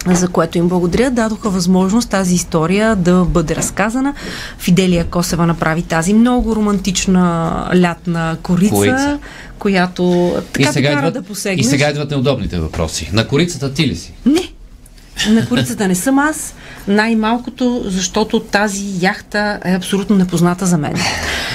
за 0.06 0.28
което 0.28 0.58
им 0.58 0.68
благодаря, 0.68 1.10
дадоха 1.10 1.50
възможност 1.50 2.10
тази 2.10 2.34
история 2.34 2.96
да 2.96 3.24
бъде 3.24 3.56
разказана. 3.56 4.14
Фиделия 4.58 5.04
Косева 5.04 5.46
направи 5.46 5.82
тази 5.82 6.14
много 6.14 6.56
романтична 6.56 7.52
лятна 7.76 8.36
корица, 8.42 8.74
корица. 8.74 9.18
която 9.58 10.34
така 10.52 10.70
и 10.70 10.72
сега 10.72 10.92
идват, 10.92 11.14
да 11.14 11.22
посегнеш. 11.22 11.66
И 11.66 11.68
сега 11.68 11.90
идват 11.90 12.10
неудобните 12.10 12.58
въпроси. 12.58 13.10
На 13.12 13.28
корицата 13.28 13.72
ти 13.72 13.86
ли 13.86 13.96
си? 13.96 14.12
Не. 14.26 14.53
На 15.28 15.48
корицата 15.48 15.88
не 15.88 15.94
съм 15.94 16.18
аз. 16.18 16.54
Най-малкото, 16.88 17.82
защото 17.86 18.40
тази 18.40 18.84
яхта 19.00 19.60
е 19.64 19.74
абсолютно 19.74 20.16
непозната 20.16 20.66
за 20.66 20.78
мен. 20.78 20.94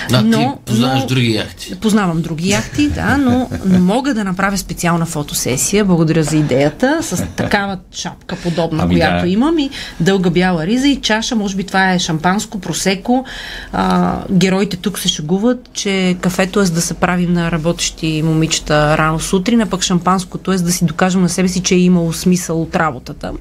Да, 0.10 0.22
но, 0.22 0.38
ти 0.38 0.62
познаваш 0.66 1.02
но, 1.02 1.08
други 1.08 1.34
яхти. 1.34 1.76
Познавам 1.76 2.22
други 2.22 2.50
яхти, 2.50 2.90
да, 2.90 3.18
но, 3.18 3.50
но 3.66 3.80
мога 3.80 4.14
да 4.14 4.24
направя 4.24 4.58
специална 4.58 5.06
фотосесия. 5.06 5.86
Благодаря 5.86 6.24
за 6.24 6.38
идеята. 6.38 7.00
С 7.02 7.26
такава 7.36 7.78
шапка 7.92 8.36
подобна, 8.36 8.84
ами 8.84 8.96
която 8.96 9.26
да. 9.26 9.32
имам 9.32 9.60
и 9.60 9.70
дълга 10.00 10.30
бяла 10.30 10.66
риза 10.66 10.88
и 10.88 11.02
чаша. 11.02 11.36
Може 11.36 11.56
би 11.56 11.64
това 11.64 11.94
е 11.94 12.00
шампанско, 12.00 12.60
просеко. 12.60 13.26
А, 13.74 14.18
героите 14.32 14.78
тук 14.78 15.00
се 15.00 15.08
шегуват, 15.08 15.70
че 15.74 16.18
кафето 16.22 16.60
е 16.60 16.66
за 16.66 16.74
да 16.74 16.82
се 16.82 16.94
правим 16.94 17.34
на 17.34 17.52
работещи 17.52 18.22
момичета 18.26 18.98
рано 18.98 19.20
сутрин, 19.20 19.62
а 19.62 19.66
пък 19.66 19.82
шампанското 19.82 20.52
е 20.52 20.58
за 20.58 20.64
да 20.64 20.72
си 20.72 20.86
докажем 20.86 21.22
на 21.22 21.30
себе 21.30 21.48
си, 21.48 21.62
че 21.62 21.76
е 21.76 21.80
имало 21.80 22.14
смисъл 22.14 22.62
от 22.62 22.76
работата. 22.76 23.32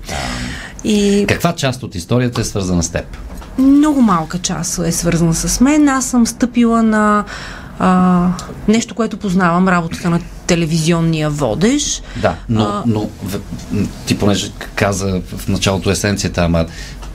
И... 0.85 1.25
Каква 1.29 1.53
част 1.53 1.83
от 1.83 1.95
историята 1.95 2.41
е 2.41 2.45
свързана 2.45 2.83
с 2.83 2.89
теб? 2.91 3.17
Много 3.59 4.03
малка 4.03 4.39
част 4.39 4.79
е 4.79 4.93
свързана 4.93 5.35
с 5.35 5.61
мен. 5.61 5.89
Аз 5.89 6.07
съм 6.07 6.27
стъпила 6.27 6.83
на 6.83 7.25
а, 7.79 8.29
нещо, 8.69 8.95
което 8.95 9.17
познавам, 9.17 9.69
работата 9.69 10.11
на 10.11 10.21
телевизионния 10.47 11.31
водеж. 11.31 12.03
Да, 12.17 12.35
но, 12.49 12.65
а, 12.65 12.83
но 12.87 13.09
ти 14.07 14.19
понеже 14.19 14.53
каза 14.75 15.21
в 15.37 15.49
началото 15.49 15.91
есенцията, 15.91 16.45
ама 16.45 16.67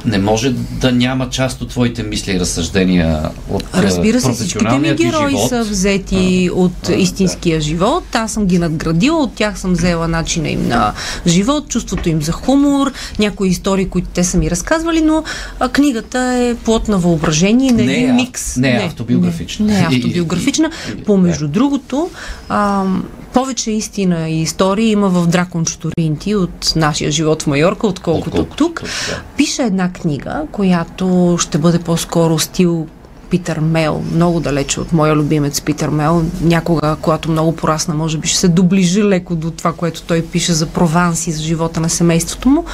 не 0.05 0.17
може 0.17 0.53
да 0.71 0.91
няма 0.91 1.29
част 1.29 1.61
от 1.61 1.69
твоите 1.69 2.03
мисли 2.03 2.31
и 2.31 2.39
разсъждения 2.39 3.29
от 3.49 3.63
Разбира 3.73 4.21
се, 4.21 4.31
всичките 4.31 4.77
ми 4.79 4.93
герои 4.93 5.31
живот. 5.31 5.49
са 5.49 5.63
взети 5.63 6.49
а, 6.51 6.55
от 6.55 6.89
а, 6.89 6.93
истинския 6.93 7.57
да. 7.57 7.61
живот. 7.61 8.03
Аз 8.13 8.31
съм 8.31 8.45
ги 8.45 8.59
надградила, 8.59 9.17
от 9.17 9.33
тях 9.33 9.59
съм 9.59 9.73
взела 9.73 10.07
начина 10.07 10.49
им 10.49 10.67
на 10.67 10.93
живот, 11.27 11.67
чувството 11.67 12.09
им 12.09 12.21
за 12.21 12.31
хумор, 12.31 12.91
някои 13.19 13.49
истории, 13.49 13.89
които 13.89 14.07
те 14.13 14.23
са 14.23 14.37
ми 14.37 14.51
разказвали, 14.51 15.01
но 15.01 15.23
а, 15.59 15.69
книгата 15.69 16.19
е 16.19 16.55
плод 16.55 16.87
на 16.87 16.97
въображение, 16.97 17.71
не, 17.71 17.83
не 17.83 18.03
е 18.03 18.13
микс. 18.13 18.57
Не, 18.57 18.73
не 18.73 18.83
е 18.83 18.85
автобиографична. 18.85 19.65
Не, 19.65 19.73
не 19.73 19.79
е 19.79 19.83
автобиографична. 19.83 20.71
Помежду 21.05 21.47
другото, 21.47 22.09
а, 22.49 22.85
повече 23.33 23.71
истина 23.71 24.29
и 24.29 24.41
истории 24.41 24.91
има 24.91 25.09
в 25.09 25.27
Дракон 25.27 25.65
Чуторинти 25.65 26.35
от 26.35 26.73
нашия 26.75 27.11
живот 27.11 27.43
в 27.43 27.47
Майорка, 27.47 27.87
отколкото, 27.87 28.29
отколкото 28.29 28.57
тук. 28.57 28.79
тук 28.79 28.89
да. 29.09 29.21
Пише 29.37 29.61
една 29.63 29.91
книга, 29.93 30.41
която 30.51 31.37
ще 31.39 31.57
бъде 31.57 31.79
по-скоро 31.79 32.39
стил 32.39 32.87
Питър 33.29 33.59
Мел, 33.59 34.03
много 34.13 34.39
далече 34.39 34.79
от 34.79 34.93
моя 34.93 35.15
любимец 35.15 35.61
Питър 35.61 35.89
Мел. 35.89 36.23
Някога, 36.41 36.97
когато 37.01 37.31
много 37.31 37.55
порасна, 37.55 37.93
може 37.93 38.17
би 38.17 38.27
ще 38.27 38.37
се 38.39 38.47
доближи 38.47 39.03
леко 39.03 39.35
до 39.35 39.51
това, 39.51 39.73
което 39.73 40.03
той 40.03 40.21
пише 40.21 40.53
за 40.53 40.65
Прованс 40.65 41.27
и 41.27 41.31
за 41.31 41.43
живота 41.43 41.79
на 41.79 41.89
семейството 41.89 42.49
му. 42.49 42.65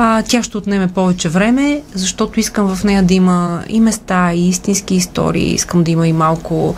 А, 0.00 0.22
тя 0.22 0.42
ще 0.42 0.58
отнеме 0.58 0.88
повече 0.88 1.28
време, 1.28 1.82
защото 1.94 2.40
искам 2.40 2.76
в 2.76 2.84
нея 2.84 3.02
да 3.02 3.14
има 3.14 3.62
и 3.68 3.80
места, 3.80 4.32
и 4.32 4.48
истински 4.48 4.94
истории. 4.94 5.54
Искам 5.54 5.84
да 5.84 5.90
има 5.90 6.08
и 6.08 6.12
малко 6.12 6.74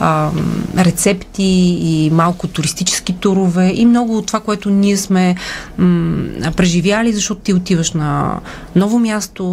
а, 0.00 0.30
рецепти, 0.78 1.76
и 1.80 2.10
малко 2.12 2.48
туристически 2.48 3.12
турове, 3.12 3.72
и 3.74 3.86
много 3.86 4.18
от 4.18 4.26
това, 4.26 4.40
което 4.40 4.70
ние 4.70 4.96
сме 4.96 5.36
м- 5.78 6.52
преживяли, 6.56 7.12
защото 7.12 7.40
ти 7.40 7.54
отиваш 7.54 7.92
на 7.92 8.40
ново 8.76 8.98
място, 8.98 9.44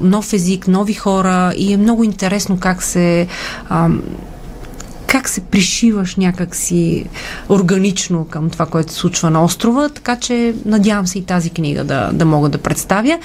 нов 0.00 0.32
език, 0.32 0.68
нови 0.68 0.94
хора 0.94 1.52
и 1.56 1.72
е 1.72 1.76
много 1.76 2.04
интересно 2.04 2.58
как 2.60 2.82
се 2.82 3.26
а, 3.68 3.88
как 5.16 5.28
се 5.28 5.40
пришиваш 5.40 6.16
някакси 6.16 7.04
органично 7.48 8.24
към 8.24 8.50
това, 8.50 8.66
което 8.66 8.92
се 8.92 8.98
случва 8.98 9.30
на 9.30 9.44
острова, 9.44 9.88
така 9.88 10.16
че 10.16 10.54
надявам 10.64 11.06
се 11.06 11.18
и 11.18 11.24
тази 11.24 11.50
книга 11.50 11.84
да, 11.84 12.10
да 12.12 12.24
мога 12.24 12.48
да 12.48 12.58
представя. 12.58 13.18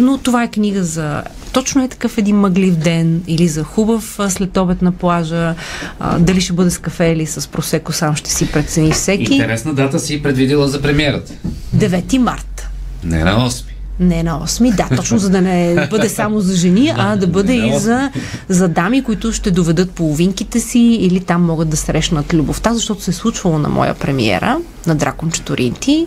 Но 0.00 0.18
това 0.18 0.42
е 0.42 0.50
книга 0.50 0.84
за 0.84 1.22
точно 1.52 1.84
е 1.84 1.88
такъв 1.88 2.18
един 2.18 2.36
мъглив 2.36 2.76
ден 2.76 3.22
или 3.26 3.48
за 3.48 3.64
хубав 3.64 4.18
следобед 4.28 4.82
на 4.82 4.92
плажа. 4.92 5.54
А, 6.00 6.18
дали 6.18 6.40
ще 6.40 6.52
бъде 6.52 6.70
с 6.70 6.78
кафе 6.78 7.04
или 7.04 7.26
с 7.26 7.48
просеко, 7.48 7.92
сам 7.92 8.16
ще 8.16 8.30
си 8.30 8.52
прецени 8.52 8.92
всеки. 8.92 9.32
Интересна 9.32 9.74
дата 9.74 9.98
си 9.98 10.22
предвидила 10.22 10.68
за 10.68 10.82
премиерата. 10.82 11.32
9 11.76 12.18
март. 12.18 12.68
Не 13.04 13.24
на 13.24 13.50
8. 13.50 13.71
Не 14.02 14.22
на 14.22 14.46
8, 14.46 14.74
да, 14.74 14.96
точно 14.96 15.18
за 15.18 15.30
да 15.30 15.40
не 15.40 15.86
бъде 15.90 16.08
само 16.08 16.40
за 16.40 16.56
жени, 16.56 16.92
а 16.96 17.16
да 17.16 17.26
бъде 17.26 17.54
и 17.54 17.78
за, 17.78 18.10
за 18.48 18.68
дами, 18.68 19.02
които 19.02 19.32
ще 19.32 19.50
доведат 19.50 19.90
половинките 19.90 20.60
си 20.60 20.78
или 20.78 21.20
там 21.20 21.44
могат 21.44 21.68
да 21.68 21.76
срещнат 21.76 22.34
любовта, 22.34 22.74
защото 22.74 23.02
се 23.02 23.10
е 23.10 23.14
случвало 23.14 23.58
на 23.58 23.68
моя 23.68 23.94
премиера 23.94 24.58
на 24.86 24.94
Дракон 24.94 25.30
Чуторинти. 25.30 26.06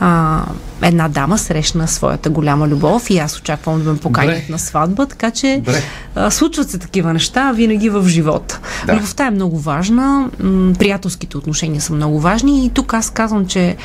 А, 0.00 0.42
една 0.82 1.08
дама 1.08 1.38
срещна 1.38 1.88
своята 1.88 2.30
голяма 2.30 2.68
любов 2.68 3.10
и 3.10 3.18
аз 3.18 3.38
очаквам 3.38 3.84
да 3.84 3.92
ме 3.92 3.98
поканят 3.98 4.48
на 4.48 4.58
сватба, 4.58 5.06
така 5.06 5.30
че 5.30 5.62
а, 6.14 6.30
случват 6.30 6.70
се 6.70 6.78
такива 6.78 7.12
неща 7.12 7.52
винаги 7.52 7.88
в 7.90 8.08
живота. 8.08 8.60
Да. 8.86 8.94
Любовта 8.94 9.26
е 9.26 9.30
много 9.30 9.58
важна, 9.58 10.30
приятелските 10.78 11.36
отношения 11.36 11.80
са 11.80 11.92
много 11.92 12.20
важни 12.20 12.66
и 12.66 12.70
тук 12.70 12.94
аз 12.94 13.10
казвам, 13.10 13.46
че 13.46 13.76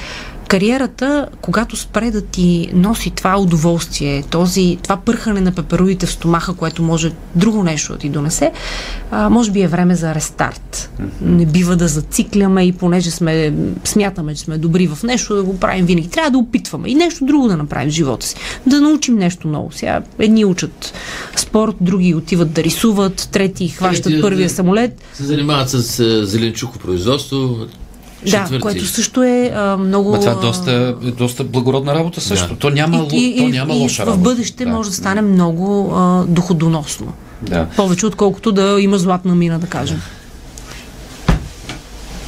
кариерата, 0.53 1.27
когато 1.41 1.77
спре 1.77 2.11
да 2.11 2.21
ти 2.21 2.69
носи 2.73 3.09
това 3.09 3.39
удоволствие, 3.39 4.23
този, 4.23 4.77
това 4.83 4.97
пърхане 4.97 5.41
на 5.41 5.51
пеперудите 5.51 6.05
в 6.05 6.11
стомаха, 6.11 6.53
което 6.53 6.83
може 6.83 7.11
друго 7.35 7.63
нещо 7.63 7.93
да 7.93 7.99
ти 7.99 8.09
донесе, 8.09 8.51
а, 9.11 9.29
може 9.29 9.51
би 9.51 9.61
е 9.61 9.67
време 9.67 9.95
за 9.95 10.15
рестарт. 10.15 10.89
Не 11.21 11.45
бива 11.45 11.75
да 11.75 11.87
зацикляме 11.87 12.63
и 12.63 12.71
понеже 12.71 13.11
сме, 13.11 13.53
смятаме, 13.83 14.35
че 14.35 14.43
сме 14.43 14.57
добри 14.57 14.87
в 14.87 15.03
нещо, 15.03 15.35
да 15.35 15.43
го 15.43 15.59
правим 15.59 15.85
винаги. 15.85 16.09
Трябва 16.09 16.31
да 16.31 16.37
опитваме 16.37 16.89
и 16.89 16.95
нещо 16.95 17.25
друго 17.25 17.47
да 17.47 17.57
направим 17.57 17.89
в 17.89 17.93
живота 17.93 18.25
си. 18.25 18.35
Да 18.65 18.81
научим 18.81 19.15
нещо 19.15 19.47
ново. 19.47 19.71
Сега 19.71 20.01
едни 20.19 20.45
учат 20.45 20.93
спорт, 21.35 21.75
други 21.81 22.15
отиват 22.15 22.51
да 22.51 22.63
рисуват, 22.63 23.29
трети 23.31 23.67
хващат 23.67 24.03
трети, 24.03 24.21
първия 24.21 24.47
да, 24.47 24.53
самолет. 24.53 25.01
Се 25.13 25.23
занимават 25.23 25.69
с 25.69 26.25
зеленчуко 26.25 26.77
да, 28.31 28.59
което 28.59 28.85
също 28.85 29.23
е 29.23 29.51
а, 29.55 29.77
много... 29.77 30.11
Ма 30.11 30.19
това 30.19 30.31
е 30.31 30.35
доста, 30.35 30.95
доста 31.17 31.43
благородна 31.43 31.95
работа 31.95 32.21
също. 32.21 32.53
Да. 32.53 32.59
То 32.59 32.69
няма, 32.69 33.07
и, 33.13 33.37
то 33.37 33.47
няма 33.47 33.73
и, 33.73 33.77
лоша 33.77 34.03
и 34.03 34.05
работа. 34.05 34.19
в 34.19 34.23
бъдеще 34.23 34.65
да. 34.65 34.71
може 34.71 34.89
да 34.89 34.95
стане 34.95 35.21
много 35.21 35.93
а, 35.95 36.23
доходоносно. 36.27 37.13
Да. 37.41 37.67
Повече 37.75 38.05
отколкото 38.05 38.51
да 38.51 38.77
има 38.79 38.97
златна 38.97 39.35
мина, 39.35 39.59
да 39.59 39.67
кажем. 39.67 40.01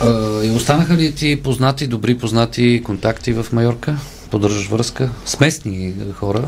А, 0.02 0.44
и 0.44 0.50
останаха 0.50 0.94
ли 0.94 1.16
ти 1.16 1.42
познати, 1.44 1.88
добри 1.88 2.18
познати 2.18 2.82
контакти 2.84 3.34
в 3.34 3.46
Майорка? 3.54 3.98
Поддържаш 4.32 4.68
връзка 4.68 5.10
с 5.26 5.40
местни 5.40 5.94
хора? 6.14 6.44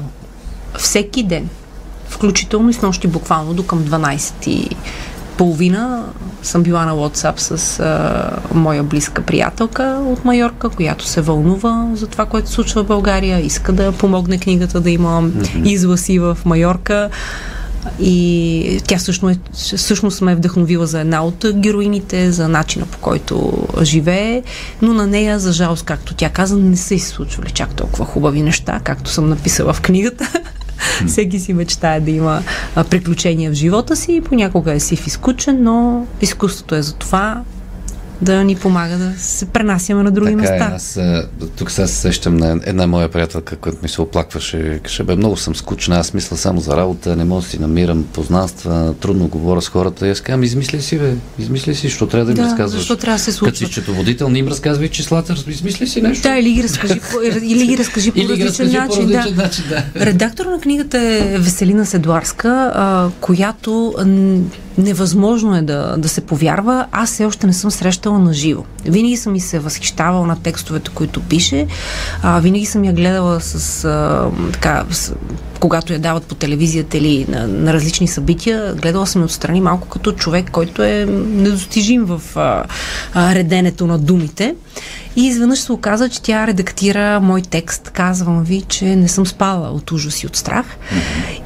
Всеки 0.78 1.24
ден. 1.24 1.50
Включително 2.10 2.70
и 2.70 2.74
с 2.74 2.82
нощи 2.82 3.08
буквално 3.08 3.54
до 3.54 3.64
към 3.64 3.84
12 3.84 4.76
половина 5.38 6.04
съм 6.44 6.64
била 6.64 6.86
на 6.86 6.94
WhatsApp 6.94 7.38
с 7.38 7.80
а, 7.80 8.30
моя 8.54 8.84
близка 8.84 9.22
приятелка 9.22 10.00
от 10.06 10.26
Майорка, 10.26 10.70
която 10.70 11.06
се 11.06 11.22
вълнува 11.22 11.88
за 11.94 12.08
това, 12.08 12.26
което 12.26 12.48
се 12.48 12.54
случва 12.54 12.84
в 12.84 12.88
България, 12.88 13.40
иска 13.40 13.74
да 13.74 13.92
помогне 13.92 14.38
книгата 14.38 14.82
да 14.82 14.90
има 14.90 15.24
mm-hmm. 15.24 15.68
изласи 15.68 16.20
в 16.20 16.38
Майорка. 16.46 17.10
И 18.00 18.82
тя 18.88 18.98
всъщност, 18.98 19.40
е, 19.74 19.78
всъщност 19.78 20.22
ме 20.22 20.32
е 20.32 20.36
вдъхновила 20.36 20.88
за 20.88 21.00
една 21.00 21.26
от 21.26 21.46
героините, 21.54 22.32
за 22.32 22.48
начина 22.48 22.86
по 22.86 22.98
който 22.98 23.68
живее, 23.82 24.44
но 24.82 24.94
на 24.94 25.08
нея, 25.08 25.40
за 25.40 25.52
жалост, 25.54 25.86
както 25.86 26.14
тя 26.14 26.30
каза, 26.30 26.58
не 26.58 26.78
са 26.78 26.88
се 26.88 27.00
случвали 27.00 27.52
чак 27.52 27.76
толкова 27.76 28.06
хубави 28.06 28.42
неща, 28.42 28.80
както 28.84 29.10
съм 29.10 29.30
написала 29.30 29.74
в 29.74 29.82
книгата. 29.82 30.32
Всеки 31.08 31.40
си 31.40 31.54
мечтае 31.54 32.00
да 32.00 32.12
има 32.12 32.44
приключения 32.90 33.52
в 33.52 33.54
живота 33.54 33.96
си 33.96 34.16
и 34.16 34.22
понякога 34.22 34.74
е 34.74 34.80
сив 34.80 35.08
и 35.08 35.10
скучен, 35.10 35.64
но 35.64 36.06
изкуството 36.22 36.76
е 36.76 36.82
за 36.82 36.94
това 36.94 37.42
да 38.22 38.44
ни 38.44 38.56
помага 38.56 38.98
да 38.98 39.12
се 39.18 39.46
пренасяме 39.46 40.04
на 40.04 40.12
други 40.12 40.32
така 40.32 40.42
места. 40.42 40.56
Е, 40.66 40.76
аз 40.76 41.00
тук 41.58 41.72
сега 41.72 41.88
се 41.88 41.96
сещам 41.96 42.38
на 42.38 42.60
една 42.66 42.88
моя 42.88 43.10
приятелка, 43.10 43.56
която 43.56 43.78
ми 43.84 43.90
се 43.90 44.02
оплакваше, 44.02 44.80
каже, 44.84 45.04
бе, 45.04 45.16
много 45.16 45.38
съм 45.38 45.56
скучна, 45.56 45.98
аз 45.98 46.14
мисля 46.14 46.38
само 46.38 46.60
за 46.62 46.78
работа, 46.78 47.16
не 47.16 47.24
мога 47.24 47.42
да 47.42 47.48
си 47.48 47.60
намирам 47.60 48.04
познанства, 48.04 48.94
трудно 48.94 49.28
говоря 49.28 49.62
с 49.62 49.70
хората. 49.70 50.08
И 50.08 50.12
аз 50.12 50.22
казвам, 50.22 50.44
измисли 50.44 50.82
си, 50.82 50.98
бе, 51.00 51.14
измисли 51.40 51.76
си, 51.76 51.90
що 51.90 52.08
трябва 52.08 52.26
да 52.26 52.32
им 52.32 52.36
Да, 52.36 52.44
разказваш. 52.44 52.80
защо 52.80 52.96
трябва 52.96 53.18
да 53.18 53.24
се 53.24 53.32
Като 53.32 53.38
случва? 53.38 53.56
си 53.58 53.66
счетоводител, 53.66 54.30
не 54.30 54.40
им 54.40 54.48
разказвай 54.48 54.90
числата, 54.90 55.36
измисли 55.48 55.88
си 55.88 56.02
нещо. 56.02 56.24
Да, 56.24 56.36
или 56.38 56.54
ги 56.54 56.64
разкажи 56.64 57.00
по, 57.02 57.22
или 57.44 57.68
ги 57.68 57.78
разкажи 57.78 58.12
по 58.12 58.20
Или 58.20 58.36
ги 58.36 58.46
различен 58.46 58.72
начин. 58.74 59.08
да. 59.08 59.32
начин, 59.36 59.64
да. 59.70 60.06
Редактор 60.06 60.46
на 60.46 60.60
книгата 60.60 60.98
е 61.00 61.38
Веселина 61.38 61.86
Седуарска, 61.86 62.72
а, 62.76 63.10
която 63.22 63.96
невъзможно 64.78 65.58
е 65.58 65.62
да, 65.62 65.96
да 65.98 66.10
се 66.10 66.22
повярва. 66.22 66.86
Аз 66.92 67.12
все 67.12 67.26
още 67.26 67.48
не 67.48 67.54
съм 67.54 67.72
срещала 67.72 68.20
на 68.20 68.34
живо. 68.34 68.64
Винаги 68.86 69.18
съм 69.18 69.36
и 69.36 69.40
се 69.40 69.60
възхищавала 69.60 70.28
на 70.28 70.36
текстовете, 70.36 70.92
които 70.94 71.22
пише. 71.22 71.68
А, 72.24 72.40
винаги 72.40 72.66
съм 72.66 72.84
я 72.84 72.94
гледала 72.94 73.42
с, 73.42 73.86
а, 73.86 74.30
така, 74.54 74.86
с 74.92 75.14
когато 75.60 75.94
я 75.94 76.00
дават 76.00 76.24
по 76.24 76.36
телевизията 76.36 76.98
или 76.98 77.26
на, 77.30 77.48
на 77.48 77.74
различни 77.74 78.08
събития, 78.08 78.74
гледала 78.74 79.08
съм 79.08 79.24
отстрани 79.24 79.62
малко 79.62 79.88
като 79.88 80.12
човек, 80.12 80.52
който 80.52 80.84
е 80.84 81.06
недостижим 81.10 82.06
в 82.06 82.22
а, 82.36 82.64
а, 83.14 83.36
реденето 83.36 83.88
на 83.88 83.98
думите. 84.00 84.56
И 85.16 85.28
изведнъж 85.28 85.60
се 85.60 85.72
оказа, 85.72 86.10
че 86.10 86.22
тя 86.22 86.48
редактира 86.48 87.20
мой 87.20 87.42
текст. 87.42 87.90
Казвам 87.90 88.44
ви, 88.44 88.62
че 88.62 88.96
не 88.96 89.08
съм 89.08 89.26
спала 89.26 89.70
от 89.70 89.92
ужас 89.92 90.24
и 90.24 90.28
от 90.28 90.36
страх. 90.36 90.66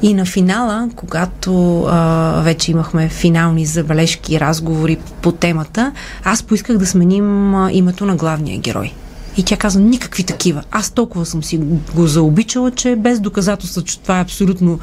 И 0.02 0.14
на 0.14 0.24
финала, 0.24 0.88
когато 0.96 1.82
а, 1.82 2.40
вече 2.44 2.70
имахме 2.70 3.08
финални 3.08 3.66
забележки 3.66 4.34
и 4.34 4.40
разговори 4.40 4.98
по 5.22 5.32
темата, 5.32 5.92
аз 6.24 6.42
поисках 6.42 6.78
да 6.78 6.86
сменим 6.86 7.54
а, 7.54 7.72
името 7.72 8.06
на 8.06 8.16
главния 8.16 8.58
герой. 8.58 8.92
И 9.36 9.42
тя 9.42 9.56
каза, 9.56 9.80
никакви 9.80 10.22
такива. 10.22 10.62
Аз 10.70 10.90
толкова 10.90 11.26
съм 11.26 11.44
си 11.44 11.60
го 11.94 12.06
заобичала, 12.06 12.70
че 12.70 12.96
без 12.96 13.20
доказателства, 13.20 13.82
че 13.82 13.98
това 13.98 14.18
е 14.18 14.22
абсолютно 14.22 14.78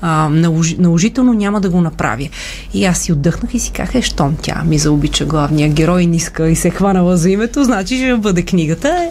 а, 0.00 0.28
наложи, 0.28 0.76
наложително, 0.78 1.32
няма 1.32 1.60
да 1.60 1.70
го 1.70 1.80
направя. 1.80 2.28
И 2.74 2.84
аз 2.84 2.98
си 2.98 3.12
отдъхнах 3.12 3.54
и 3.54 3.58
си 3.58 3.70
казах, 3.70 3.94
е, 3.94 4.02
щом 4.02 4.36
тя 4.42 4.62
ми 4.66 4.78
заобича 4.78 5.24
главния 5.24 5.68
герой 5.68 6.06
ниска 6.06 6.48
и 6.48 6.56
се 6.56 6.68
е 6.68 6.70
хванала 6.70 7.16
за 7.16 7.30
името, 7.30 7.64
значи 7.64 7.96
ще 7.96 8.16
бъде 8.16 8.42
книгата. 8.42 9.10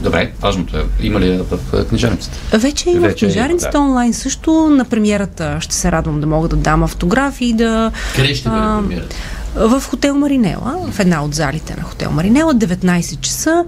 Добре, 0.00 0.32
важното 0.40 0.76
е. 0.76 0.84
Има 1.00 1.20
ли 1.20 1.38
в 1.50 1.58
е, 1.80 1.84
книжарницата? 1.84 2.58
Вече 2.58 2.90
и 2.90 2.94
в 2.94 3.00
Вече 3.00 3.24
има, 3.24 3.32
книжарницата 3.32 3.78
да. 3.78 3.80
онлайн 3.80 4.12
също. 4.12 4.68
На 4.70 4.84
премиерата 4.84 5.56
ще 5.60 5.74
се 5.74 5.92
радвам 5.92 6.20
да 6.20 6.26
мога 6.26 6.48
да 6.48 6.56
дам 6.56 6.82
автографи 6.82 7.44
и 7.44 7.52
да... 7.52 7.92
Къде 8.16 8.34
ще 8.34 8.48
бъде 8.48 8.60
премиерата? 8.60 9.16
В 9.54 9.82
хотел 9.90 10.14
Маринела, 10.14 10.78
в 10.90 11.00
една 11.00 11.24
от 11.24 11.34
залите 11.34 11.74
на 11.76 11.82
хотел 11.82 12.10
Маринела, 12.10 12.54
19 12.54 13.20
часа. 13.20 13.64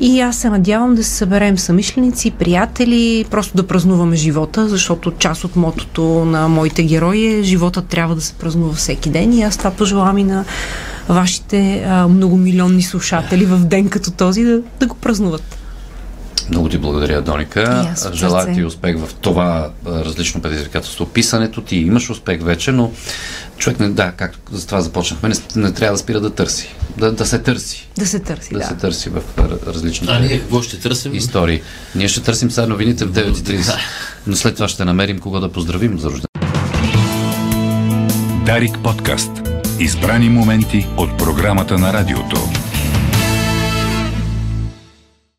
И 0.00 0.20
аз 0.20 0.36
се 0.36 0.50
надявам 0.50 0.94
да 0.94 1.04
се 1.04 1.10
съберем 1.10 1.58
самишленици, 1.58 2.30
приятели, 2.30 3.24
просто 3.30 3.56
да 3.56 3.66
празнуваме 3.66 4.16
живота, 4.16 4.68
защото 4.68 5.10
част 5.10 5.44
от 5.44 5.56
мотото 5.56 6.02
на 6.02 6.48
моите 6.48 6.82
герои 6.82 7.26
е 7.26 7.42
живота 7.42 7.82
трябва 7.82 8.14
да 8.14 8.20
се 8.20 8.32
празнува 8.32 8.74
всеки 8.74 9.10
ден 9.10 9.32
и 9.32 9.42
аз 9.42 9.56
това 9.56 9.70
пожелавам 9.70 10.18
и 10.18 10.24
на 10.24 10.44
вашите 11.08 11.84
а, 11.88 12.08
многомилионни 12.08 12.82
слушатели 12.82 13.44
в 13.44 13.58
ден 13.58 13.88
като 13.88 14.10
този 14.10 14.44
да, 14.44 14.60
да 14.80 14.86
го 14.86 14.96
празнуват. 14.96 15.58
Много 16.50 16.68
ти 16.68 16.78
благодаря, 16.78 17.22
Доника. 17.22 17.94
Желая 18.14 18.54
ти 18.54 18.64
успех 18.64 18.96
в 18.98 19.14
това 19.14 19.70
различно 19.86 20.42
предизвикателство. 20.42 21.06
Писането 21.06 21.60
ти 21.60 21.76
имаш 21.76 22.10
успех 22.10 22.42
вече, 22.42 22.72
но 22.72 22.92
човек 23.58 23.80
не, 23.80 23.88
да, 23.88 24.12
както 24.12 24.38
за 24.52 24.66
това 24.66 24.80
започнахме, 24.80 25.28
не, 25.28 25.34
не 25.62 25.72
трябва 25.72 25.92
да 25.94 25.98
спира 25.98 26.20
да 26.20 26.30
търси. 26.30 26.74
Да, 26.96 27.12
да 27.12 27.26
се 27.26 27.38
търси. 27.38 27.88
Да 27.98 28.06
се 28.06 28.18
търси, 28.18 28.52
Да, 28.52 28.58
да. 28.58 28.64
се 28.66 28.74
търси 28.74 29.10
в 29.10 29.22
а, 29.36 29.42
различните 29.66 30.12
А 30.12 30.18
ние 30.20 30.38
какво 30.40 30.62
ще 30.62 30.80
търсим? 30.80 31.14
истории. 31.14 31.60
Ние 31.94 32.08
ще 32.08 32.22
търсим 32.22 32.50
сега 32.50 32.66
новините 32.66 33.04
в 33.04 33.12
9.30, 33.12 33.74
но 34.26 34.36
след 34.36 34.54
това 34.54 34.68
ще 34.68 34.84
намерим 34.84 35.18
кого 35.18 35.40
да 35.40 35.48
поздравим 35.48 35.98
за 35.98 36.06
рождение. 36.06 36.28
Дарик 38.46 38.78
подкаст. 38.78 39.30
Избрани 39.80 40.28
моменти 40.28 40.86
от 40.96 41.18
програмата 41.18 41.78
на 41.78 41.92
радиото. 41.92 42.48